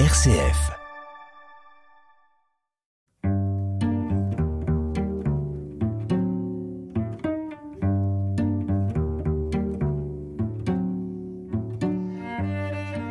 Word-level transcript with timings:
RCF. 0.00 0.72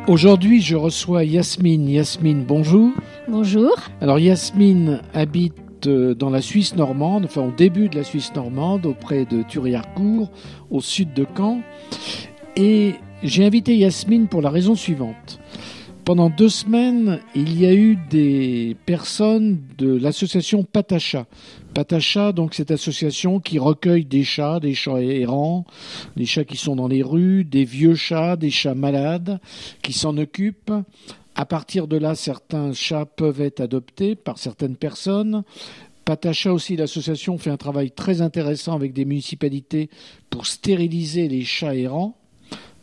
Aujourd'hui, 0.06 0.60
je 0.60 0.76
reçois 0.76 1.24
Yasmine. 1.24 1.88
Yasmine, 1.88 2.44
bonjour. 2.44 2.90
Bonjour. 3.28 3.74
Alors, 4.02 4.18
Yasmine 4.18 5.00
habite 5.14 5.86
euh, 5.86 6.14
dans 6.14 6.28
la 6.28 6.42
Suisse 6.42 6.76
normande, 6.76 7.24
enfin 7.24 7.46
au 7.46 7.50
début 7.50 7.88
de 7.88 7.96
la 7.96 8.04
Suisse 8.04 8.34
normande, 8.34 8.84
auprès 8.84 9.24
de 9.24 9.42
Thuriarcourt, 9.42 10.30
au 10.70 10.82
sud 10.82 11.14
de 11.14 11.26
Caen. 11.34 11.62
Et 12.56 12.96
j'ai 13.22 13.46
invité 13.46 13.74
Yasmine 13.74 14.28
pour 14.28 14.42
la 14.42 14.50
raison 14.50 14.74
suivante. 14.74 15.40
Pendant 16.04 16.28
deux 16.28 16.50
semaines, 16.50 17.20
il 17.34 17.58
y 17.58 17.64
a 17.64 17.72
eu 17.72 17.96
des 17.96 18.76
personnes 18.84 19.62
de 19.78 19.96
l'association 19.96 20.62
Patacha. 20.62 21.24
Patacha, 21.72 22.32
donc 22.32 22.52
cette 22.52 22.70
association 22.70 23.40
qui 23.40 23.58
recueille 23.58 24.04
des 24.04 24.22
chats, 24.22 24.60
des 24.60 24.74
chats 24.74 25.00
errants, 25.00 25.64
des 26.14 26.26
chats 26.26 26.44
qui 26.44 26.58
sont 26.58 26.76
dans 26.76 26.88
les 26.88 27.02
rues, 27.02 27.44
des 27.44 27.64
vieux 27.64 27.94
chats, 27.94 28.36
des 28.36 28.50
chats 28.50 28.74
malades, 28.74 29.40
qui 29.80 29.94
s'en 29.94 30.18
occupent. 30.18 30.74
À 31.36 31.46
partir 31.46 31.88
de 31.88 31.96
là, 31.96 32.14
certains 32.14 32.74
chats 32.74 33.06
peuvent 33.06 33.40
être 33.40 33.60
adoptés 33.60 34.14
par 34.14 34.36
certaines 34.36 34.76
personnes. 34.76 35.42
Patacha 36.04 36.52
aussi, 36.52 36.76
l'association 36.76 37.38
fait 37.38 37.50
un 37.50 37.56
travail 37.56 37.90
très 37.90 38.20
intéressant 38.20 38.74
avec 38.74 38.92
des 38.92 39.06
municipalités 39.06 39.88
pour 40.28 40.44
stériliser 40.44 41.28
les 41.28 41.44
chats 41.44 41.74
errants 41.74 42.18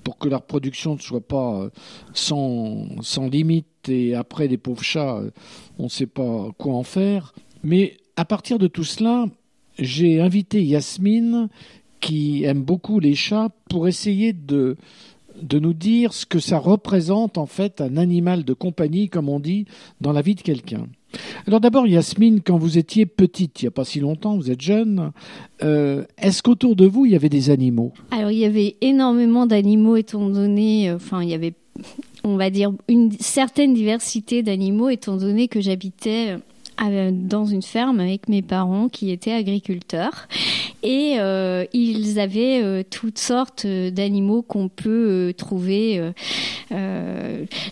pour 0.03 0.17
que 0.17 0.27
leur 0.27 0.43
production 0.43 0.95
ne 0.95 0.99
soit 0.99 1.25
pas 1.25 1.61
euh, 1.61 1.69
sans, 2.13 2.87
sans 3.01 3.27
limite 3.27 3.67
et 3.87 4.15
après 4.15 4.47
les 4.47 4.57
pauvres 4.57 4.83
chats, 4.83 5.17
euh, 5.17 5.31
on 5.77 5.85
ne 5.85 5.89
sait 5.89 6.07
pas 6.07 6.49
quoi 6.58 6.73
en 6.73 6.83
faire. 6.83 7.33
Mais 7.63 7.97
à 8.16 8.25
partir 8.25 8.59
de 8.59 8.67
tout 8.67 8.83
cela, 8.83 9.25
j'ai 9.80 10.21
invité 10.21 10.63
Yasmine, 10.63 11.49
qui 11.99 12.43
aime 12.43 12.63
beaucoup 12.63 12.99
les 12.99 13.16
chats, 13.16 13.49
pour 13.69 13.88
essayer 13.88 14.33
de, 14.33 14.75
de 15.42 15.59
nous 15.59 15.73
dire 15.73 16.14
ce 16.14 16.25
que 16.25 16.39
ça 16.39 16.58
représente 16.58 17.38
en 17.38 17.45
fait 17.45 17.81
un 17.81 17.97
animal 17.97 18.44
de 18.44 18.53
compagnie, 18.53 19.09
comme 19.09 19.30
on 19.30 19.39
dit, 19.39 19.66
dans 20.00 20.14
la 20.14 20.22
vie 20.22 20.36
de 20.36 20.42
quelqu'un. 20.42 20.88
Alors 21.45 21.59
d'abord, 21.59 21.88
Yasmine, 21.88 22.42
quand 22.42 22.58
vous 22.58 22.78
étiez 22.78 23.06
petite, 23.06 23.61
il 23.61 23.66
n'y 23.66 23.67
a 23.67 23.72
pas 23.72 23.83
si 23.83 24.00
longtemps, 24.00 24.38
vous 24.38 24.50
êtes 24.50 24.61
jeune, 24.61 25.11
euh, 25.64 26.06
est-ce 26.17 26.42
qu'autour 26.42 26.75
de 26.75 26.86
vous, 26.86 27.06
il 27.06 27.11
y 27.11 27.16
avait 27.16 27.30
des 27.30 27.50
animaux? 27.50 27.92
Alors 28.11 28.31
il 28.31 28.38
y 28.38 28.45
avait 28.45 28.78
énormément 28.81 29.45
d'animaux 29.45 29.98
étant 29.98 30.30
donné, 30.30 30.89
euh, 30.89 30.95
enfin 30.95 31.22
il 31.22 31.30
y 31.30 31.33
avait, 31.33 31.53
on 32.23 32.38
va 32.38 32.50
dire, 32.50 32.72
une 32.88 33.11
certaine 33.20 33.73
diversité 33.73 34.44
d'animaux 34.44 34.89
étant 34.89 35.17
donné 35.17 35.48
que 35.48 35.59
j'habitais 35.59 36.36
euh, 36.36 36.38
dans 37.11 37.45
une 37.45 37.61
ferme 37.61 37.99
avec 37.99 38.27
mes 38.27 38.41
parents 38.41 38.89
qui 38.89 39.11
étaient 39.11 39.31
agriculteurs. 39.31 40.27
Et 40.83 41.15
euh, 41.19 41.65
ils 41.73 42.19
avaient 42.19 42.63
euh, 42.63 42.83
toutes 42.89 43.19
sortes 43.19 43.67
d'animaux 43.67 44.41
qu'on 44.41 44.67
peut 44.67 45.33
trouver 45.37 46.02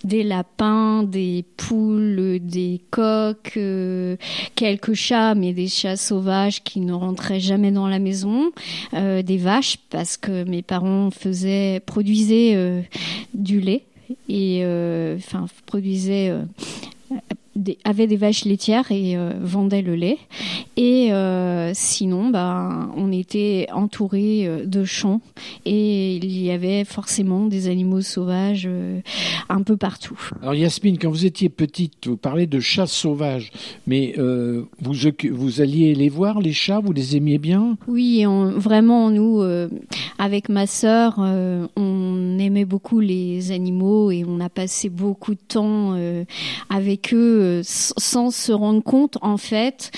des 0.03 0.23
lapins, 0.23 1.03
des 1.03 1.45
poules, 1.57 2.39
des 2.41 2.81
coqs, 2.91 3.57
quelques 4.55 4.93
chats 4.93 5.35
mais 5.35 5.53
des 5.53 5.67
chats 5.67 5.95
sauvages 5.95 6.63
qui 6.63 6.81
ne 6.81 6.93
rentraient 6.93 7.39
jamais 7.39 7.71
dans 7.71 7.87
la 7.87 7.99
maison, 7.99 8.51
des 8.93 9.37
vaches 9.37 9.77
parce 9.89 10.17
que 10.17 10.43
mes 10.43 10.61
parents 10.61 11.11
faisaient 11.11 11.81
produisaient 11.85 12.83
du 13.33 13.61
lait 13.61 13.83
et 14.27 14.63
enfin 15.17 15.45
produisaient 15.65 16.33
avait 17.83 18.07
des 18.07 18.17
vaches 18.17 18.45
laitières 18.45 18.91
et 18.91 19.17
euh, 19.17 19.33
vendait 19.41 19.81
le 19.81 19.95
lait. 19.95 20.17
Et 20.77 21.11
euh, 21.11 21.71
sinon, 21.73 22.29
bah, 22.29 22.89
on 22.95 23.11
était 23.11 23.67
entouré 23.73 24.47
euh, 24.47 24.65
de 24.65 24.83
champs 24.83 25.21
et 25.65 26.15
il 26.15 26.41
y 26.41 26.51
avait 26.51 26.85
forcément 26.85 27.45
des 27.45 27.67
animaux 27.67 28.01
sauvages 28.01 28.69
un 29.49 29.61
peu 29.63 29.77
partout. 29.77 30.19
Alors 30.41 30.55
Yasmine, 30.55 30.97
quand 30.97 31.09
vous 31.09 31.25
étiez 31.25 31.49
petite, 31.49 32.07
vous 32.07 32.17
parlez 32.17 32.47
de 32.47 32.59
chasse 32.59 32.91
sauvage, 32.91 33.51
mais 33.87 34.15
vous, 34.17 34.93
vous 35.31 35.61
alliez 35.61 35.95
les 35.95 36.09
voir, 36.09 36.39
les 36.39 36.53
chats, 36.53 36.79
vous 36.79 36.93
les 36.93 37.15
aimiez 37.15 37.37
bien? 37.37 37.77
Oui, 37.87 38.23
vraiment, 38.25 39.09
nous, 39.09 39.41
avec 40.17 40.49
ma 40.49 40.67
sœur, 40.67 41.19
on 41.19 42.39
aimait 42.39 42.65
beaucoup 42.65 42.99
les 42.99 43.51
animaux 43.51 44.11
et 44.11 44.23
on 44.27 44.39
a 44.39 44.49
passé 44.49 44.89
beaucoup 44.89 45.33
de 45.33 45.41
temps 45.47 45.95
avec 46.69 47.13
eux 47.13 47.48
sans 47.63 48.31
se 48.31 48.51
rendre 48.51 48.83
compte 48.83 49.17
en 49.21 49.37
fait 49.37 49.91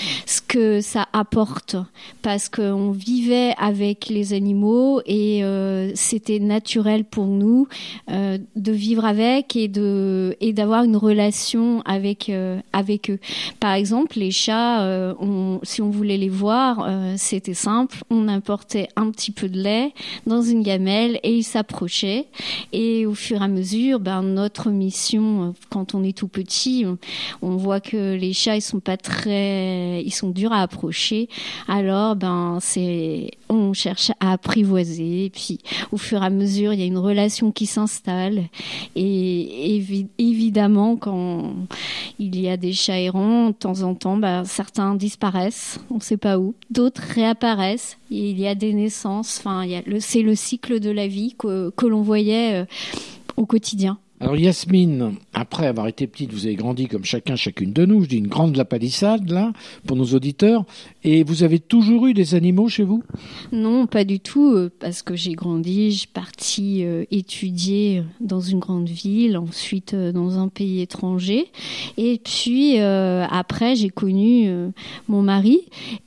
que 0.52 0.82
ça 0.82 1.06
apporte. 1.14 1.76
Parce 2.20 2.50
qu'on 2.50 2.90
vivait 2.90 3.54
avec 3.56 4.08
les 4.10 4.34
animaux 4.34 5.00
et 5.06 5.42
euh, 5.44 5.92
c'était 5.94 6.40
naturel 6.40 7.04
pour 7.04 7.26
nous 7.26 7.68
euh, 8.10 8.36
de 8.54 8.72
vivre 8.72 9.06
avec 9.06 9.56
et 9.56 9.68
de 9.68 10.36
et 10.42 10.52
d'avoir 10.52 10.84
une 10.84 10.98
relation 10.98 11.80
avec 11.86 12.28
euh, 12.28 12.60
avec 12.74 13.08
eux. 13.08 13.18
Par 13.60 13.72
exemple, 13.72 14.18
les 14.18 14.30
chats, 14.30 15.14
si 15.62 15.80
on 15.80 15.88
voulait 15.88 16.18
les 16.18 16.28
voir, 16.28 16.86
c'était 17.16 17.54
simple, 17.54 18.02
on 18.10 18.28
importait 18.28 18.88
un 18.96 19.10
petit 19.10 19.30
peu 19.30 19.48
de 19.48 19.58
lait 19.58 19.94
dans 20.26 20.42
une 20.42 20.62
gamelle 20.62 21.18
et 21.22 21.34
ils 21.34 21.44
s'approchaient. 21.44 22.26
Et 22.74 23.06
au 23.06 23.14
fur 23.14 23.40
et 23.40 23.44
à 23.44 23.48
mesure, 23.48 24.00
ben 24.00 24.20
notre 24.22 24.68
mission 24.68 25.54
quand 25.70 25.94
on 25.94 26.04
est 26.04 26.16
tout 26.16 26.28
petit, 26.28 26.84
on 27.40 27.56
voit 27.56 27.80
que 27.80 28.14
les 28.16 28.34
chats 28.34 28.56
ils 28.56 28.62
sont 28.62 28.80
pas 28.80 28.98
très, 28.98 30.02
ils 30.02 30.12
sont 30.12 30.28
durs 30.28 30.41
à 30.50 30.62
approcher. 30.62 31.28
Alors 31.68 32.16
ben 32.16 32.58
c'est, 32.60 33.30
on 33.48 33.72
cherche 33.72 34.10
à 34.18 34.32
apprivoiser. 34.32 35.30
Puis 35.32 35.58
au 35.92 35.96
fur 35.96 36.22
et 36.22 36.26
à 36.26 36.30
mesure, 36.30 36.72
il 36.72 36.80
y 36.80 36.82
a 36.82 36.86
une 36.86 36.98
relation 36.98 37.52
qui 37.52 37.66
s'installe. 37.66 38.44
Et 38.96 39.84
évidemment, 40.18 40.96
quand 40.96 41.52
il 42.18 42.40
y 42.40 42.48
a 42.48 42.56
des 42.56 42.72
chats 42.72 42.98
errants, 42.98 43.48
de 43.48 43.54
temps 43.54 43.82
en 43.82 43.94
temps, 43.94 44.16
ben, 44.16 44.44
certains 44.44 44.94
disparaissent, 44.94 45.78
on 45.90 45.96
ne 45.96 46.00
sait 46.00 46.16
pas 46.16 46.38
où. 46.38 46.54
D'autres 46.70 47.02
réapparaissent. 47.14 47.98
Et 48.10 48.30
il 48.30 48.40
y 48.40 48.46
a 48.46 48.54
des 48.54 48.72
naissances. 48.72 49.38
Enfin, 49.38 49.66
c'est 50.00 50.22
le 50.22 50.34
cycle 50.34 50.80
de 50.80 50.90
la 50.90 51.06
vie 51.06 51.34
que, 51.38 51.70
que 51.70 51.86
l'on 51.86 52.02
voyait 52.02 52.62
euh, 52.62 52.64
au 53.36 53.46
quotidien. 53.46 53.98
Alors 54.20 54.36
Yasmine, 54.36 55.16
après 55.34 55.66
avoir 55.66 55.86
été 55.86 56.06
petite, 56.06 56.32
vous 56.32 56.46
avez 56.46 56.56
grandi 56.56 56.88
comme 56.88 57.04
chacun, 57.04 57.36
chacune 57.36 57.72
de 57.72 57.86
nous. 57.86 58.02
Je 58.02 58.08
dis 58.08 58.18
une 58.18 58.28
grande 58.28 58.56
la 58.56 58.64
palissade 58.64 59.30
là 59.30 59.52
pour 59.86 59.96
nos 59.96 60.04
auditeurs. 60.04 60.64
Et 61.04 61.24
vous 61.24 61.42
avez 61.42 61.58
toujours 61.58 62.06
eu 62.06 62.14
des 62.14 62.34
animaux 62.34 62.68
chez 62.68 62.84
vous? 62.84 63.02
Non, 63.50 63.86
pas 63.86 64.04
du 64.04 64.20
tout, 64.20 64.52
euh, 64.52 64.70
parce 64.78 65.02
que 65.02 65.16
j'ai 65.16 65.32
grandi, 65.32 65.90
j'ai 65.90 66.06
parti 66.12 66.84
euh, 66.84 67.04
étudier 67.10 68.02
dans 68.20 68.40
une 68.40 68.58
grande 68.58 68.88
ville, 68.88 69.36
ensuite 69.36 69.94
euh, 69.94 70.12
dans 70.12 70.38
un 70.38 70.48
pays 70.48 70.80
étranger, 70.80 71.46
et 71.96 72.20
puis 72.22 72.78
après 72.78 73.76
j'ai 73.76 73.90
connu 73.90 74.50
mon 75.08 75.22
mari 75.22 75.60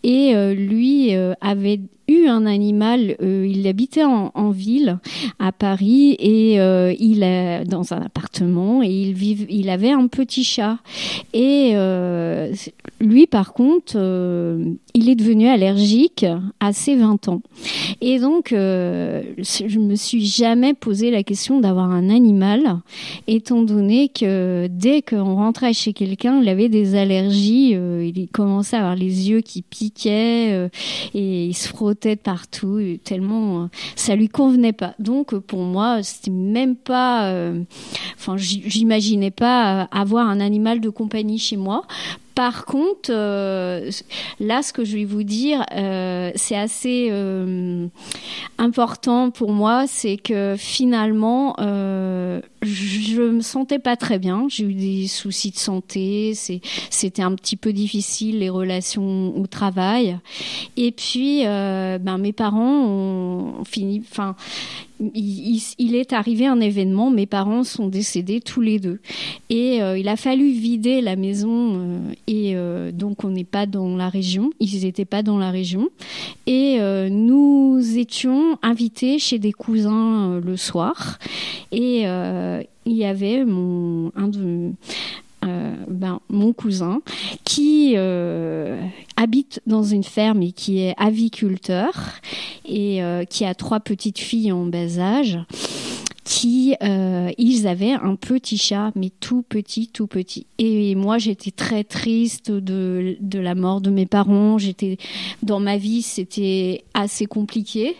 et 0.04 0.34
lui 0.54 1.14
avait 1.42 1.80
eu 2.08 2.28
un 2.28 2.46
animal. 2.46 3.16
Euh, 3.22 3.48
il 3.50 3.68
habitait 3.68 4.04
en, 4.04 4.50
ville 4.52 5.00
à 5.40 5.52
Paris 5.52 6.16
et 6.20 6.60
euh, 6.60 6.94
il 7.00 7.24
est 7.24 7.66
dans 7.66 7.94
un 7.94 8.02
appartement 8.02 8.84
et 8.84 8.90
il 8.90 9.14
il 9.22 9.70
avait 9.70 9.92
un 9.92 10.08
petit 10.08 10.44
chat. 10.44 10.78
Et 11.34 11.72
euh, 11.74 12.54
lui, 13.02 13.28
par 13.28 13.54
contre, 13.54 13.96
il 14.94 15.10
est 15.10 15.16
devenu 15.16 15.48
allergique 15.48 16.26
à 16.60 16.74
ses 16.74 16.96
20 16.96 17.28
ans. 17.30 17.42
Et 18.02 18.20
donc, 18.20 18.50
je 18.52 19.80
me 19.80 19.96
suis 19.96 20.26
jamais 20.26 20.74
posé 20.74 21.12
la 21.12 21.24
question 21.24 21.60
d'avoir 21.60 21.90
un 21.90 22.10
animal, 22.10 22.78
étant 23.28 23.64
donné 23.64 24.10
que 24.10 24.68
dès 24.70 25.02
qu'on 25.02 25.36
rentrait 25.36 25.74
chez 25.74 25.94
quelqu'un, 25.94 26.40
il 26.42 26.50
avait 26.50 26.70
des 26.70 26.96
allergies. 26.96 27.72
il 27.72 28.28
commençait 28.32 28.76
à 28.76 28.80
avoir 28.80 28.96
les 28.96 29.30
yeux 29.30 29.42
qui 29.42 29.62
piquaient 29.62 30.70
et 31.14 31.46
il 31.46 31.54
se 31.54 31.68
frottait 31.68 31.96
tête 31.96 32.22
partout, 32.22 32.80
tellement 33.04 33.64
euh, 33.64 33.68
ça 33.96 34.16
lui 34.16 34.30
convenait 34.30 34.74
pas. 34.74 34.94
Donc 35.00 35.34
euh, 35.34 35.40
pour 35.40 35.62
moi, 35.62 36.04
c'était 36.04 36.32
même 36.32 36.76
pas, 36.76 37.30
euh, 37.30 37.64
enfin, 38.18 38.36
j'imaginais 39.06 39.32
pas 39.32 39.84
avoir 39.92 40.28
un 40.28 40.40
animal 40.40 40.80
de 40.80 40.90
compagnie 40.90 41.40
chez 41.40 41.58
moi 41.58 41.84
par 42.36 42.66
contre, 42.66 43.12
euh, 43.12 43.90
là, 44.42 44.62
ce 44.62 44.74
que 44.74 44.84
je 44.84 44.98
vais 44.98 45.06
vous 45.06 45.24
dire, 45.24 45.66
euh, 45.74 46.32
c'est 46.36 46.58
assez 46.58 47.08
euh, 47.10 47.88
important 48.58 49.32
pour 49.32 49.54
moi, 49.54 49.88
c'est 49.88 50.18
que 50.18 50.56
finalement, 50.58 51.56
je 51.58 53.22
me 53.22 53.40
sentais 53.40 53.80
pas 53.80 53.96
très 53.96 54.20
bien. 54.20 54.48
J'ai 54.50 54.66
eu 54.66 54.74
des 54.74 55.08
soucis 55.08 55.52
de 55.52 55.58
santé, 55.58 56.34
c'était 56.90 57.22
un 57.22 57.34
petit 57.36 57.56
peu 57.56 57.72
difficile 57.72 58.40
les 58.40 58.50
relations 58.50 59.34
au 59.38 59.48
travail. 59.48 60.20
Et 60.76 60.92
puis, 60.92 61.44
ben 61.46 62.18
mes 62.18 62.34
parents 62.34 62.84
ont 62.86 63.64
fini, 63.64 64.04
il, 65.00 65.96
est 65.96 66.14
arrivé 66.14 66.46
un 66.46 66.60
événement, 66.60 67.12
mes 67.12 67.26
parents 67.26 67.64
sont 67.64 67.88
décédés 67.88 68.42
tous 68.42 68.62
les 68.62 68.80
deux. 68.80 69.00
Et 69.50 69.82
euh, 69.82 69.98
il 69.98 70.08
a 70.08 70.16
fallu 70.16 70.50
vider 70.52 71.02
la 71.02 71.16
maison 71.16 71.74
euh, 71.76 72.00
et 72.28 72.56
euh, 72.56 72.92
donc 72.92 73.24
on 73.24 73.30
n'est 73.30 73.44
pas 73.44 73.66
dans 73.66 73.96
la 73.96 74.10
région, 74.10 74.52
ils 74.60 74.84
n'étaient 74.84 75.06
pas 75.06 75.24
dans 75.24 75.38
la 75.38 75.52
région. 75.52 75.90
Et 76.48 76.80
nous 77.10 77.80
étions 77.98 78.58
invités 78.62 79.20
chez 79.20 79.40
des 79.40 79.52
cousins 79.52 80.40
le 80.44 80.58
soir 80.58 81.18
et 81.72 82.04
il 82.04 82.94
y 82.94 83.06
avait 83.06 83.44
mon, 83.46 84.12
un 84.16 84.28
de, 84.28 84.72
ben, 85.88 86.20
mon 86.30 86.54
cousin 86.54 87.02
qui 87.44 87.96
habite 89.18 89.62
dans 89.66 89.84
une 89.84 90.04
ferme 90.04 90.42
et 90.42 90.52
qui 90.52 90.80
est 90.80 90.94
aviculteur 90.98 91.92
et 92.66 93.04
euh, 93.04 93.24
qui 93.24 93.46
a 93.46 93.56
trois 93.56 93.80
petites 93.80 94.20
filles 94.20 94.52
en 94.52 94.66
bas 94.66 95.00
âge 95.00 95.40
qui 96.26 96.76
euh, 96.82 97.30
ils 97.38 97.68
avaient 97.68 97.94
un 97.94 98.16
petit 98.16 98.58
chat, 98.58 98.92
mais 98.96 99.12
tout 99.20 99.44
petit, 99.44 99.88
tout 99.88 100.08
petit. 100.08 100.48
Et 100.58 100.96
moi, 100.96 101.20
j'étais 101.20 101.52
très 101.52 101.84
triste 101.84 102.52
de, 102.52 103.16
de 103.22 103.40
la 103.40 103.54
mort 103.54 103.80
de 103.80 103.92
mes 103.92 104.08
parents. 104.08 104.58
J'étais 104.58 104.98
dans 105.44 105.60
ma 105.60 105.78
vie, 105.78 106.02
c'était 106.02 106.84
assez 106.96 107.28
compliqué. 107.28 107.96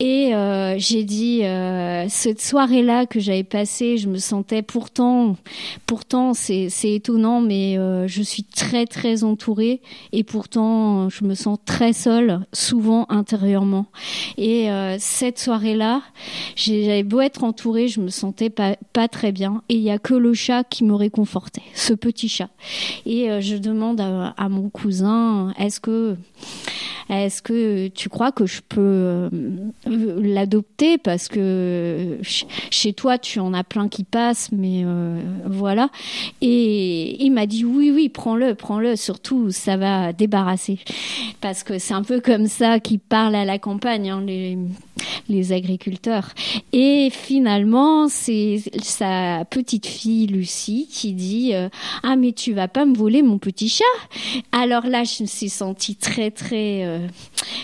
Et 0.00 0.34
euh, 0.34 0.76
j'ai 0.78 1.04
dit 1.04 1.44
euh, 1.44 2.06
cette 2.08 2.40
soirée-là 2.40 3.04
que 3.04 3.20
j'avais 3.20 3.44
passée, 3.44 3.98
je 3.98 4.08
me 4.08 4.16
sentais 4.16 4.62
pourtant, 4.62 5.36
pourtant 5.84 6.32
c'est 6.32 6.70
étonnant, 6.84 7.42
mais 7.42 7.76
euh, 7.76 8.08
je 8.08 8.22
suis 8.22 8.44
très 8.44 8.86
très 8.86 9.24
entourée 9.24 9.82
et 10.12 10.24
pourtant 10.24 11.10
je 11.10 11.24
me 11.24 11.34
sens 11.34 11.58
très 11.66 11.92
seule, 11.92 12.40
souvent 12.54 13.04
intérieurement. 13.10 13.86
Et 14.38 14.70
euh, 14.70 14.96
cette 14.98 15.38
soirée-là, 15.38 16.00
j'avais 16.56 17.02
beau 17.02 17.20
être 17.20 17.44
entourée 17.44 17.57
je 17.62 18.00
me 18.00 18.08
sentais 18.08 18.50
pas, 18.50 18.76
très 19.08 19.32
bien. 19.32 19.62
Et 19.68 19.74
il 19.74 19.82
y 19.82 19.90
a 19.90 19.98
que 19.98 20.14
le 20.14 20.34
chat 20.34 20.64
qui 20.64 20.84
me 20.84 20.94
réconfortait, 20.94 21.62
ce 21.74 21.92
petit 21.92 22.28
chat. 22.28 22.50
Et 23.06 23.30
euh, 23.30 23.40
je 23.40 23.56
demande 23.56 24.00
à, 24.00 24.48
mon 24.48 24.68
cousin, 24.68 25.52
est-ce 25.58 25.80
que, 25.80 26.16
est-ce 27.08 27.42
que 27.42 27.88
tu 27.88 28.08
crois 28.08 28.32
que 28.32 28.46
je 28.46 28.60
peux 28.68 28.80
euh, 28.80 29.30
l'adopter? 29.86 30.98
Parce 30.98 31.28
que 31.28 32.18
chez 32.22 32.92
toi 32.92 33.18
tu 33.18 33.40
en 33.40 33.54
as 33.54 33.64
plein 33.64 33.88
qui 33.88 34.04
passent, 34.04 34.50
mais 34.52 34.82
euh, 34.84 35.20
voilà. 35.46 35.90
Et 36.40 37.22
il 37.24 37.30
m'a 37.30 37.46
dit 37.46 37.64
oui, 37.64 37.90
oui, 37.90 38.08
prends-le, 38.08 38.54
prends-le. 38.54 38.96
Surtout, 38.96 39.50
ça 39.50 39.76
va 39.76 40.12
débarrasser 40.12 40.78
parce 41.40 41.62
que 41.62 41.78
c'est 41.78 41.94
un 41.94 42.02
peu 42.02 42.20
comme 42.20 42.46
ça 42.46 42.80
qu'ils 42.80 43.00
parlent 43.00 43.34
à 43.34 43.44
la 43.44 43.58
campagne, 43.58 44.10
hein, 44.10 44.24
les 45.28 45.52
agriculteurs. 45.52 46.30
Et 46.72 47.10
finalement, 47.10 48.08
c'est 48.08 48.62
sa 48.82 49.44
petite 49.44 49.86
fille 49.86 50.26
Lucie 50.26 50.88
qui 50.90 51.12
dit 51.12 51.54
euh, 51.54 51.68
ah 52.02 52.16
mais 52.16 52.32
tu 52.32 52.52
vas 52.52 52.68
pas 52.68 52.84
me 52.84 52.94
voler 52.94 53.22
mon 53.22 53.38
petit 53.38 53.68
chat? 53.68 53.84
Alors 54.52 54.86
là, 54.86 55.04
je 55.04 55.22
me 55.22 55.28
suis 55.28 55.48
sentie 55.48 55.96
très 55.96 56.30
très 56.30 56.84
euh, 56.84 57.06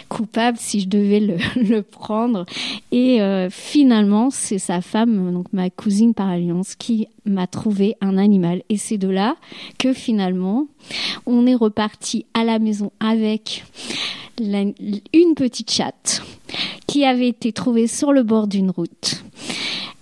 coupable 0.09 0.59
si 0.61 0.81
je 0.81 0.89
devais 0.89 1.21
le, 1.21 1.37
le 1.57 1.83
prendre. 1.83 2.47
Et 2.93 3.21
euh, 3.21 3.49
finalement, 3.51 4.31
c'est 4.31 4.59
sa 4.59 4.81
femme, 4.81 5.33
donc 5.33 5.47
ma 5.53 5.71
cousine 5.71 6.15
par 6.15 6.29
alliance, 6.29 6.75
qui 6.75 7.09
m'a 7.25 7.47
trouvé 7.47 7.97
un 8.01 8.19
animal. 8.19 8.63
Et 8.69 8.77
c'est 8.77 8.99
de 8.99 9.09
là 9.09 9.37
que 9.79 9.93
finalement, 9.93 10.67
on 11.27 11.47
est 11.47 11.55
reparti 11.55 12.27
à 12.35 12.45
la 12.45 12.59
maison 12.59 12.93
avec 13.01 13.65
une 14.41 15.35
petite 15.35 15.71
chatte 15.71 16.23
qui 16.95 17.05
avait 17.05 17.27
été 17.27 17.51
trouvée 17.51 17.89
sur 17.89 18.13
le 18.13 18.23
bord 18.23 18.47
d'une 18.47 18.71
route. 18.71 19.25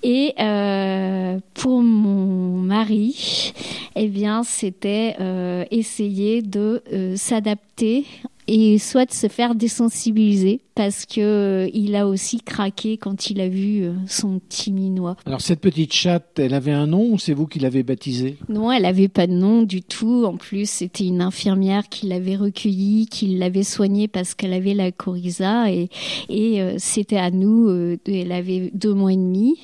Et 0.02 0.34
euh, 0.38 1.38
pour 1.54 1.80
mon 1.80 2.60
mari, 2.60 3.54
eh 3.96 4.08
bien, 4.08 4.42
c'était 4.42 5.16
euh, 5.18 5.64
essayer 5.70 6.42
de 6.42 6.82
euh, 6.92 7.16
s'adapter 7.16 8.04
et 8.46 8.76
soit 8.76 9.06
de 9.06 9.12
se 9.12 9.28
faire 9.28 9.54
désensibiliser 9.54 10.60
parce 10.74 11.06
que 11.06 11.20
euh, 11.20 11.70
il 11.74 11.94
a 11.96 12.06
aussi 12.06 12.40
craqué 12.40 12.96
quand 12.96 13.30
il 13.30 13.40
a 13.40 13.48
vu 13.48 13.82
euh, 13.82 13.92
son 14.06 14.38
petit 14.38 14.72
minois. 14.72 15.16
Alors 15.26 15.40
cette 15.40 15.60
petite 15.60 15.92
chatte, 15.92 16.38
elle 16.38 16.54
avait 16.54 16.72
un 16.72 16.86
nom 16.86 17.12
ou 17.12 17.18
c'est 17.18 17.34
vous 17.34 17.46
qui 17.46 17.58
l'avez 17.58 17.82
baptisée? 17.82 18.38
Non, 18.48 18.72
elle 18.72 18.84
avait 18.84 19.08
pas 19.08 19.26
de 19.26 19.32
nom 19.32 19.62
du 19.62 19.82
tout. 19.82 20.24
En 20.24 20.36
plus, 20.36 20.68
c'était 20.68 21.06
une 21.06 21.20
infirmière 21.20 21.88
qui 21.88 22.06
l'avait 22.06 22.36
recueillie, 22.36 23.06
qui 23.06 23.28
l'avait 23.36 23.62
soignée 23.62 24.08
parce 24.08 24.34
qu'elle 24.34 24.52
avait 24.52 24.74
la 24.74 24.92
coryza 24.92 25.70
et, 25.70 25.88
et 26.28 26.62
euh, 26.62 26.74
c'était 26.78 27.18
à 27.18 27.30
nous. 27.30 27.70
elle 28.06 28.32
avait 28.32 28.70
deux 28.74 28.94
mois 28.94 29.12
et 29.12 29.16
demi 29.16 29.58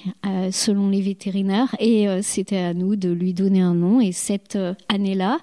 selon 0.50 0.88
les 0.88 1.00
vétérinaires 1.00 1.74
et 1.78 2.06
c'était 2.22 2.58
à 2.58 2.74
nous 2.74 2.96
de 2.96 3.10
lui 3.10 3.32
donner 3.32 3.60
un 3.60 3.74
nom. 3.74 4.00
Et 4.00 4.12
cette 4.12 4.58
année-là, 4.88 5.38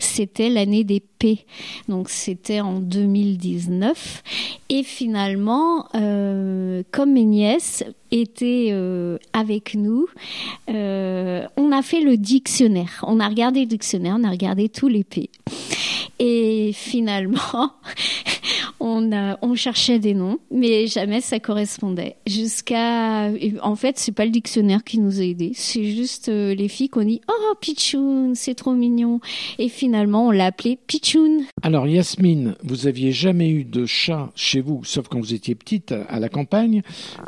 c'était 0.00 0.48
l'année 0.48 0.84
des 0.84 1.00
P. 1.00 1.44
Donc 1.88 2.08
c'était 2.08 2.60
en 2.60 2.80
2019 2.80 4.22
et 4.68 4.82
finalement, 5.04 5.86
euh, 5.94 6.82
comme 6.90 7.12
mes 7.12 7.26
nièces 7.26 7.84
étaient 8.10 8.68
euh, 8.70 9.18
avec 9.34 9.74
nous, 9.74 10.06
euh, 10.70 11.46
on 11.58 11.72
a 11.72 11.82
fait 11.82 12.00
le 12.00 12.16
dictionnaire. 12.16 13.04
On 13.06 13.20
a 13.20 13.28
regardé 13.28 13.60
le 13.60 13.66
dictionnaire, 13.66 14.16
on 14.18 14.24
a 14.24 14.30
regardé 14.30 14.70
tous 14.70 14.88
les 14.88 15.04
P. 15.04 15.28
Et 16.20 16.70
finalement, 16.72 17.72
on, 18.84 19.12
a, 19.12 19.38
on 19.40 19.54
cherchait 19.54 19.98
des 19.98 20.12
noms, 20.12 20.38
mais 20.50 20.86
jamais 20.86 21.22
ça 21.22 21.40
correspondait. 21.40 22.16
Jusqu'à, 22.26 23.30
en 23.62 23.76
fait, 23.76 23.98
c'est 23.98 24.12
pas 24.12 24.26
le 24.26 24.30
dictionnaire 24.30 24.84
qui 24.84 24.98
nous 25.00 25.20
a 25.20 25.24
aidés, 25.24 25.52
c'est 25.54 25.84
juste 25.84 26.28
euh, 26.28 26.54
les 26.54 26.68
filles 26.68 26.90
qu'on 26.90 27.04
dit 27.04 27.22
oh 27.28 27.54
Pichoun, 27.60 28.34
c'est 28.34 28.54
trop 28.54 28.74
mignon, 28.74 29.20
et 29.58 29.70
finalement 29.70 30.26
on 30.26 30.30
l'a 30.30 30.46
appelé 30.46 30.78
Pichoun. 30.86 31.44
Alors 31.62 31.86
Yasmine, 31.86 32.56
vous 32.62 32.86
aviez 32.86 33.10
jamais 33.10 33.48
eu 33.48 33.64
de 33.64 33.86
chat 33.86 34.30
chez 34.34 34.60
vous, 34.60 34.84
sauf 34.84 35.08
quand 35.08 35.18
vous 35.18 35.32
étiez 35.32 35.54
petite 35.54 35.92
à 35.92 36.20
la 36.20 36.28
campagne, 36.28 36.82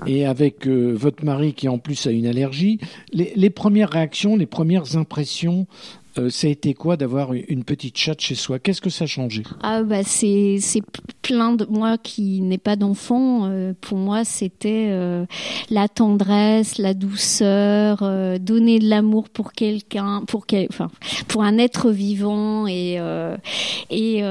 et 0.07 0.27
avec 0.27 0.67
euh, 0.67 0.93
votre 0.93 1.25
mari 1.25 1.55
qui 1.55 1.69
en 1.69 1.79
plus 1.79 2.07
a 2.07 2.11
une 2.11 2.27
allergie. 2.27 2.79
Les, 3.15 3.33
les 3.35 3.51
premières 3.51 3.91
réactions, 3.91 4.37
les 4.37 4.47
premières 4.47 4.99
impressions 4.99 5.67
euh, 6.19 6.31
ça 6.31 6.47
a 6.47 6.51
été 6.51 6.75
quoi 6.75 6.97
d'avoir 6.97 7.33
une 7.33 7.65
petite 7.65 7.97
chatte 7.97 8.21
chez 8.21 8.35
soi? 8.35 8.59
Qu'est-ce 8.59 8.81
que 8.81 8.91
ça 8.91 9.05
a 9.05 9.07
changé? 9.07 9.43
Ah 9.63 9.83
bah 9.83 10.03
c'est 10.03 10.59
plein 11.27 11.53
de 11.55 11.67
moi 11.69 11.99
qui 11.99 12.41
n'ai 12.41 12.59
pas 12.59 12.77
d'enfant. 12.77 13.47
Euh, 13.47 13.73
pour 13.81 13.99
moi 13.99 14.25
c'était 14.25 14.89
euh, 14.91 15.27
la 15.71 15.89
tendresse, 15.89 16.79
la 16.79 16.95
douceur, 16.95 17.99
donner 18.39 18.79
de 18.79 18.89
l'amour 18.89 19.29
pour 19.29 19.53
quelqu'un, 19.53 20.23
pour 20.27 20.47
quel, 20.47 20.69
enfin 20.71 20.89
pour 21.27 21.43
un 21.43 21.59
être 21.59 21.91
vivant 21.91 22.69
et 22.69 23.01
et 23.91 24.23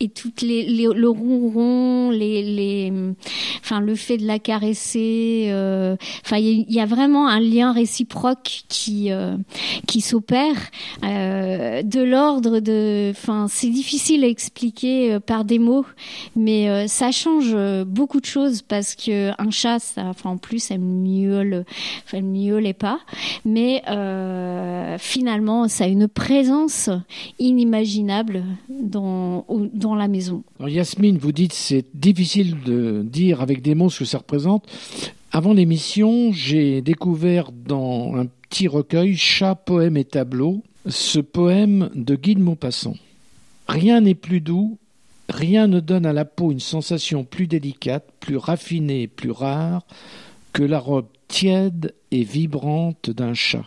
et 0.00 0.08
toutes 0.08 0.42
les, 0.42 0.66
le 0.66 1.08
ronron, 1.08 2.10
les 2.10 2.42
les 2.42 2.92
enfin 3.60 3.80
le 3.80 3.94
fait 3.94 4.18
de 4.18 4.26
la 4.26 4.38
caresser. 4.38 5.46
Enfin 6.24 6.36
il 6.36 6.66
y, 6.68 6.74
y, 6.74 6.80
a 6.80 6.86
vraiment 6.86 7.26
un 7.28 7.40
lien 7.40 7.72
réciproque 7.72 8.64
qui 8.68 9.10
qui 9.86 10.00
s'opère 10.02 10.56
euh, 11.04 11.82
de 11.82 12.00
l'ordre 12.00 12.60
de, 12.60 13.10
enfin, 13.10 13.46
c'est 13.48 13.70
difficile 13.70 14.24
à 14.24 14.28
expliquer 14.28 15.14
euh, 15.14 15.20
par 15.20 15.44
des 15.44 15.58
mots, 15.58 15.85
mais 16.34 16.68
euh, 16.68 16.86
ça 16.86 17.10
change 17.10 17.56
beaucoup 17.84 18.20
de 18.20 18.26
choses 18.26 18.62
parce 18.62 18.94
que 18.94 19.30
un 19.40 19.50
chat, 19.50 19.94
enfin, 19.96 20.30
en 20.30 20.36
plus, 20.36 20.70
elle 20.70 20.80
miaule, 20.80 21.64
enfin, 22.04 22.18
elle 22.18 22.74
pas, 22.74 23.00
mais 23.44 23.82
finalement, 24.98 25.68
ça 25.68 25.84
a 25.84 25.86
une 25.86 26.08
présence 26.08 26.90
inimaginable 27.38 28.44
dans 28.68 29.44
dans 29.48 29.94
la 29.94 30.08
maison. 30.08 30.42
Alors, 30.58 30.68
Yasmine, 30.68 31.18
vous 31.18 31.32
dites 31.32 31.52
c'est 31.52 31.84
difficile 31.94 32.56
de 32.64 33.02
dire 33.04 33.40
avec 33.40 33.62
des 33.62 33.74
mots 33.74 33.90
ce 33.90 34.00
que 34.00 34.04
ça 34.04 34.18
représente. 34.18 34.64
Avant 35.32 35.52
l'émission, 35.52 36.32
j'ai 36.32 36.80
découvert 36.80 37.50
dans 37.52 38.14
un 38.14 38.26
petit 38.48 38.68
recueil 38.68 39.16
Chat, 39.16 39.54
poèmes 39.54 39.96
et 39.96 40.04
tableaux 40.04 40.62
ce 40.88 41.18
poème 41.18 41.90
de 41.94 42.14
Guy 42.14 42.36
de 42.36 42.40
Maupassant. 42.40 42.94
Rien 43.68 44.00
n'est 44.00 44.14
plus 44.14 44.40
doux, 44.40 44.78
rien 45.28 45.66
ne 45.66 45.80
donne 45.80 46.06
à 46.06 46.12
la 46.12 46.24
peau 46.24 46.52
une 46.52 46.60
sensation 46.60 47.24
plus 47.24 47.46
délicate, 47.46 48.04
plus 48.20 48.36
raffinée, 48.36 49.06
plus 49.06 49.30
rare 49.30 49.82
que 50.52 50.62
la 50.62 50.78
robe 50.78 51.06
tiède 51.28 51.94
et 52.10 52.22
vibrante 52.22 53.10
d'un 53.10 53.34
chat. 53.34 53.64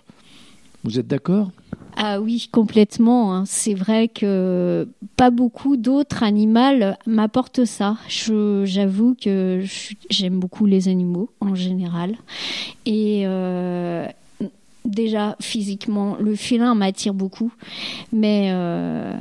Vous 0.84 0.98
êtes 0.98 1.08
d'accord? 1.08 1.52
Ah 1.98 2.22
oui, 2.22 2.48
complètement. 2.52 3.36
Hein. 3.36 3.44
C'est 3.46 3.74
vrai 3.74 4.08
que 4.08 4.88
pas 5.18 5.30
beaucoup 5.30 5.76
d'autres 5.76 6.24
animaux 6.24 6.94
m'apportent 7.06 7.66
ça. 7.66 7.98
J'avoue 8.08 9.16
que 9.22 9.62
j'aime 10.10 10.40
beaucoup 10.40 10.66
les 10.66 10.88
animaux 10.88 11.30
en 11.42 11.56
général. 11.56 12.16
Et, 12.86 13.24
euh, 13.26 14.08
déjà 14.86 15.36
physiquement, 15.42 16.18
le 16.20 16.36
félin 16.36 16.76
m'attire 16.76 17.14
beaucoup, 17.14 17.52
mais 18.12 18.50
euh, 18.52 19.14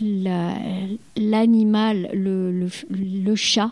l'animal, 0.00 2.10
le, 2.12 2.68
le, 2.90 3.34
chat, 3.34 3.70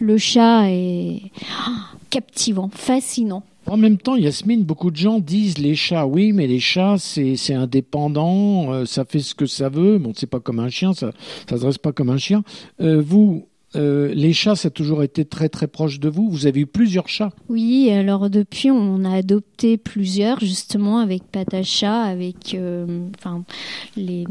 le 0.00 0.18
chat 0.18 0.70
est 0.70 1.22
captivant, 2.10 2.70
fascinant. 2.72 3.42
En 3.66 3.76
même 3.76 3.96
temps, 3.96 4.16
Yasmine, 4.16 4.64
beaucoup 4.64 4.90
de 4.90 4.96
gens 4.96 5.20
disent 5.20 5.58
les 5.58 5.76
chats, 5.76 6.06
oui, 6.06 6.32
mais 6.32 6.46
les 6.46 6.58
chats, 6.58 6.96
c'est 6.98 7.54
indépendant, 7.54 8.84
ça 8.86 9.04
fait 9.04 9.20
ce 9.20 9.34
que 9.34 9.46
ça 9.46 9.68
veut. 9.68 9.98
Bon, 9.98 10.12
c'est 10.16 10.26
pas 10.26 10.40
comme 10.40 10.58
un 10.58 10.68
chien, 10.68 10.94
ça, 10.94 11.12
ça 11.48 11.56
se 11.56 11.62
dresse 11.62 11.78
pas 11.78 11.92
comme 11.92 12.10
un 12.10 12.18
chien. 12.18 12.42
vous, 12.80 13.46
euh, 13.74 14.12
les 14.14 14.32
chats, 14.32 14.56
ça 14.56 14.68
a 14.68 14.70
toujours 14.70 15.02
été 15.02 15.24
très 15.24 15.48
très 15.48 15.66
proche 15.66 15.98
de 15.98 16.08
vous. 16.08 16.30
Vous 16.30 16.46
avez 16.46 16.60
eu 16.60 16.66
plusieurs 16.66 17.08
chats. 17.08 17.30
Oui, 17.48 17.90
alors 17.90 18.28
depuis, 18.28 18.70
on 18.70 19.04
a 19.04 19.14
adopté 19.14 19.76
plusieurs, 19.78 20.40
justement, 20.40 20.98
avec 20.98 21.22
Patacha, 21.24 22.02
avec 22.02 22.54
euh, 22.54 23.08
enfin, 23.18 23.44
les, 23.96 24.24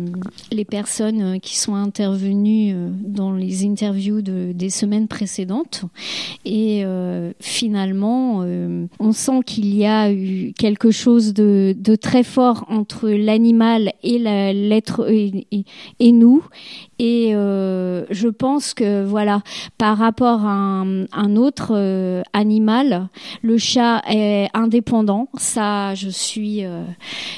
les, 0.52 0.66
personnes 0.66 1.40
qui 1.40 1.58
sont 1.58 1.76
intervenues 1.76 2.74
euh, 2.74 2.90
dans 3.04 3.34
les 3.34 3.66
interviews 3.66 4.22
de, 4.22 4.52
des 4.54 4.70
semaines 4.70 5.08
précédentes. 5.08 5.86
Et 6.46 6.84
finalement, 7.40 8.46
on 9.00 9.12
sent 9.12 9.40
qu'il 9.46 9.76
y 9.76 9.86
a 9.86 10.12
eu 10.12 10.54
quelque 10.58 10.92
chose 10.92 11.34
de, 11.34 11.76
de 11.78 11.96
très 11.96 12.24
fort 12.24 12.66
entre 12.68 13.10
l'animal 13.10 13.94
et 14.04 14.20
l'être 14.20 15.10
et, 15.10 15.48
et, 16.00 16.12
nous. 16.12 16.44
Et 17.04 17.32
je 17.32 18.28
pense 18.28 18.74
que 18.74 19.04
voilà 19.04 19.42
par 19.78 19.98
rapport 19.98 20.46
à 20.46 20.84
un, 21.12 21.36
autre 21.36 21.72
euh, 21.76 22.22
animal, 22.34 23.08
le 23.42 23.58
chat 23.58 24.02
est 24.10 24.48
indépendant. 24.54 25.28
Ça, 25.38 25.96
je 25.96 26.10
suis, 26.10 26.64
euh, 26.66 26.84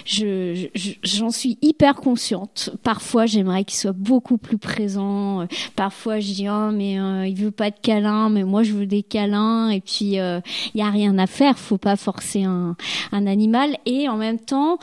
je, 0.06 0.68
j'en 1.04 1.30
suis 1.30 1.58
hyper 1.62 1.96
consciente. 1.96 2.72
Parfois, 2.84 3.26
j'aimerais 3.26 3.64
qu'il 3.64 3.78
soit 3.78 3.94
beaucoup 3.94 4.38
plus 4.38 4.58
présent. 4.58 5.48
Parfois, 5.76 6.20
je 6.20 6.34
dis 6.34 6.48
oh 6.50 6.72
mais 6.72 7.00
euh, 7.00 7.28
il 7.28 7.36
veut 7.36 7.52
pas 7.52 7.70
de 7.70 7.76
câlins, 7.82 8.30
mais 8.30 8.44
moi 8.44 8.64
je 8.64 8.74
veux 8.74 8.86
des 8.86 9.04
câlins. 9.04 9.70
Et 9.70 9.82
puis 9.82 10.16
il 10.16 10.42
y 10.76 10.82
a 10.82 10.90
rien 10.90 11.18
à 11.18 11.28
faire. 11.28 11.58
Faut 11.58 11.78
pas 11.78 11.96
forcer 11.96 12.44
un, 12.44 12.76
un 13.12 13.28
animal. 13.28 13.78
Et 13.86 14.10
en 14.10 14.18
même 14.18 14.40
temps 14.40 14.80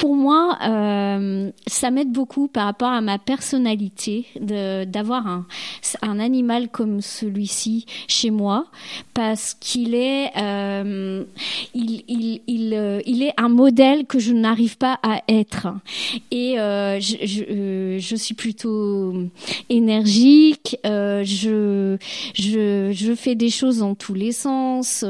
pour 0.00 0.16
moi, 0.16 0.56
euh, 0.66 1.50
ça 1.66 1.90
m'aide 1.90 2.10
beaucoup 2.10 2.48
par 2.48 2.64
rapport 2.64 2.88
à 2.88 3.02
ma 3.02 3.18
personnalité 3.18 4.24
d'avoir 4.40 5.26
un, 5.26 5.46
un, 6.00 6.18
animal 6.18 6.70
comme 6.70 7.02
celui-ci 7.02 7.84
chez 8.08 8.30
moi 8.30 8.64
parce 9.12 9.54
qu'il 9.60 9.94
est, 9.94 10.30
euh, 10.38 11.24
il, 11.74 12.02
il, 12.08 12.40
il, 12.46 12.72
euh, 12.72 13.02
il, 13.04 13.22
est 13.22 13.34
un 13.36 13.50
modèle 13.50 14.06
que 14.06 14.18
je 14.18 14.32
n'arrive 14.32 14.78
pas 14.78 14.98
à 15.02 15.20
être. 15.28 15.68
Et 16.30 16.58
euh, 16.58 16.98
je, 16.98 17.16
je, 17.22 17.42
euh, 17.50 17.98
je, 17.98 18.16
suis 18.16 18.34
plutôt 18.34 19.12
énergique, 19.68 20.78
euh, 20.86 21.24
je, 21.24 21.98
je, 22.32 22.90
je 22.94 23.14
fais 23.14 23.34
des 23.34 23.50
choses 23.50 23.80
dans 23.80 23.94
tous 23.94 24.14
les 24.14 24.32
sens, 24.32 25.04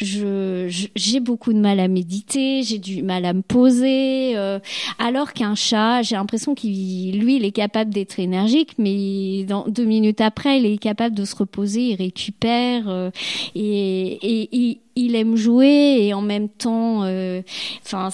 j'ai 0.00 1.20
beaucoup 1.20 1.52
de 1.52 1.60
mal 1.60 1.78
à 1.78 1.86
méditer, 1.86 2.64
j'ai 2.64 2.78
du 2.78 3.04
mal 3.04 3.24
à 3.26 3.32
me 3.32 3.42
poser. 3.42 4.23
Euh, 4.36 4.58
alors 4.98 5.32
qu'un 5.32 5.54
chat, 5.54 6.02
j'ai 6.02 6.16
l'impression 6.16 6.54
qu'il, 6.54 7.20
lui, 7.20 7.36
il 7.36 7.44
est 7.44 7.52
capable 7.52 7.92
d'être 7.92 8.18
énergique, 8.18 8.72
mais 8.78 9.44
dans 9.44 9.66
deux 9.68 9.84
minutes 9.84 10.20
après, 10.20 10.58
il 10.58 10.66
est 10.66 10.78
capable 10.78 11.14
de 11.14 11.24
se 11.24 11.36
reposer, 11.36 11.90
il 11.90 11.96
récupère 11.96 12.88
euh, 12.88 13.10
et, 13.54 14.18
et, 14.22 14.80
il 14.96 15.16
aime 15.16 15.36
jouer 15.36 15.98
et 16.00 16.14
en 16.14 16.20
même 16.20 16.48
temps, 16.48 17.02
euh, 17.04 17.42
enfin, 17.84 18.10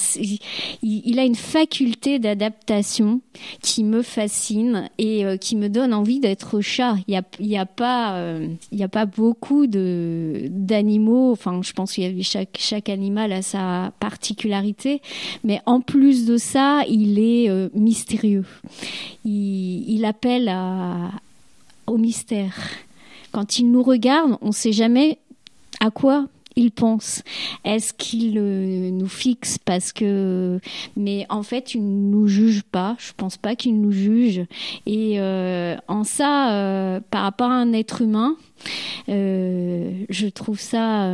il, 0.83 1.19
a 1.19 1.25
une 1.25 1.35
faculté 1.35 2.19
d'adaptation 2.19 3.21
qui 3.61 3.85
me 3.85 4.03
fascine 4.03 4.89
et 4.99 5.25
euh, 5.25 5.37
qui 5.37 5.57
me 5.57 5.69
donne 5.69 5.93
envie 5.93 6.21
d'être 6.21 6.61
chat. 6.61 6.97
Il 7.07 7.15
y 7.15 7.17
a, 7.17 7.23
il 7.39 7.61
pas, 7.77 8.17
euh, 8.17 8.49
il 8.73 8.83
a 8.83 8.89
pas 8.89 9.07
beaucoup 9.07 9.67
de 9.67 10.47
d'animaux. 10.49 11.33
Enfin, 11.33 11.61
je 11.63 11.73
pense 11.73 11.93
qu'il 11.93 12.17
y 12.17 12.21
a 12.21 12.23
chaque 12.23 12.57
chaque 12.59 12.89
animal 12.89 13.33
a 13.33 13.43
sa 13.43 13.93
particularité, 14.01 15.03
mais 15.45 15.61
en 15.67 15.81
plus 15.81 16.25
de 16.25 16.37
ça, 16.37 16.83
il 16.89 17.19
est 17.19 17.51
mystérieux. 17.75 18.45
Il, 19.25 19.85
il 19.89 20.05
appelle 20.05 20.51
au 21.87 21.99
mystère. 21.99 22.57
Quand 23.33 23.59
il 23.59 23.71
nous 23.71 23.83
regarde, 23.83 24.37
on 24.41 24.49
ne 24.49 24.53
sait 24.53 24.73
jamais 24.73 25.19
à 25.81 25.91
quoi 25.91 26.27
il 26.57 26.71
pense 26.71 27.23
Est-ce 27.65 27.93
qu'il 27.95 28.39
euh, 28.39 28.91
nous 28.91 29.09
fixe 29.09 29.59
parce 29.59 29.93
que 29.93 30.61
mais 30.97 31.27
en 31.29 31.43
fait 31.43 31.75
il 31.75 31.83
ne 31.83 32.11
nous 32.11 32.27
juge 32.27 32.63
pas. 32.63 32.97
Je 32.99 33.13
pense 33.17 33.37
pas 33.37 33.55
qu'il 33.55 33.81
nous 33.81 33.93
juge. 33.93 34.43
Et 34.87 35.21
euh, 35.21 35.77
en 35.89 36.05
ça, 36.05 36.55
euh, 36.55 37.01
par 37.11 37.23
rapport 37.23 37.51
à 37.51 37.55
un 37.55 37.73
être 37.73 38.03
humain, 38.03 38.37
je 39.09 40.29
trouve 40.29 40.61
ça, 40.61 41.13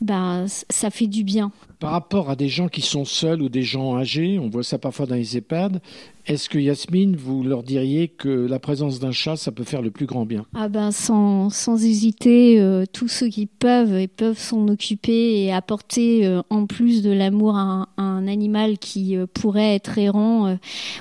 ben 0.00 0.46
ça 0.48 0.90
fait 0.90 1.06
du 1.06 1.24
bien. 1.24 1.52
Par 1.78 1.90
rapport 1.90 2.30
à 2.30 2.36
des 2.36 2.48
gens 2.48 2.68
qui 2.68 2.80
sont 2.80 3.04
seuls 3.04 3.42
ou 3.42 3.48
des 3.48 3.62
gens 3.62 3.96
âgés, 3.96 4.38
on 4.38 4.48
voit 4.48 4.62
ça 4.62 4.78
parfois 4.78 5.06
dans 5.06 5.14
les 5.14 5.36
EHPAD, 5.36 5.80
est-ce 6.26 6.48
que 6.48 6.58
Yasmine, 6.58 7.14
vous 7.14 7.44
leur 7.44 7.62
diriez 7.62 8.08
que 8.08 8.28
la 8.28 8.58
présence 8.58 8.98
d'un 8.98 9.12
chat, 9.12 9.36
ça 9.36 9.52
peut 9.52 9.62
faire 9.62 9.82
le 9.82 9.90
plus 9.90 10.06
grand 10.06 10.26
bien? 10.26 10.44
Ah 10.54 10.68
ben 10.68 10.90
sans, 10.90 11.50
sans 11.50 11.84
hésiter, 11.84 12.60
euh, 12.60 12.84
tous 12.90 13.08
ceux 13.08 13.28
qui 13.28 13.46
peuvent 13.46 13.94
et 13.94 14.08
peuvent 14.08 14.38
s'en 14.38 14.66
occuper 14.68 15.44
et 15.44 15.52
apporter 15.52 16.26
euh, 16.26 16.42
en 16.50 16.66
plus 16.66 17.02
de 17.02 17.12
l'amour 17.12 17.56
à, 17.56 17.88
un 17.96 18.26
animal 18.26 18.78
qui 18.78 19.16
euh, 19.16 19.26
pourrait 19.32 19.76
être 19.76 19.98
errant 19.98 20.56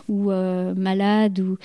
ou 0.09 0.25
malade, 0.25 1.39
ou 1.39 1.57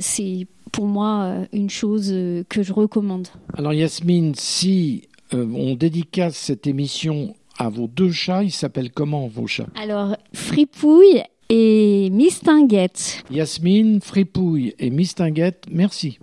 c'est 0.00 0.46
pour 0.70 0.86
moi 0.86 1.46
une 1.52 1.70
chose 1.70 2.14
que 2.48 2.62
je 2.62 2.72
recommande. 2.72 3.28
Alors 3.56 3.72
Yasmine, 3.72 4.34
si 4.36 5.07
on 5.32 5.74
dédicace 5.74 6.36
cette 6.36 6.66
émission 6.66 7.34
à 7.58 7.68
vos 7.68 7.86
deux 7.86 8.12
chats. 8.12 8.44
Ils 8.44 8.52
s'appellent 8.52 8.92
comment 8.92 9.26
vos 9.28 9.46
chats 9.46 9.66
Alors, 9.74 10.16
Fripouille 10.32 11.22
et 11.48 12.10
Mistinguette. 12.10 13.24
Yasmine, 13.30 14.00
Fripouille 14.00 14.74
et 14.78 14.90
Mistinguette, 14.90 15.64
merci. 15.70 16.18